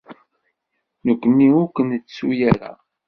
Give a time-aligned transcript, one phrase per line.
[1.07, 2.71] Nekkni ur k-nettu ara.